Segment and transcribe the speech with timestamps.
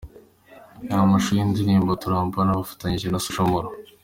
[0.81, 3.69] Reba amashusho y'indirimbo 'Turambarana' bafatanije na Social Mula.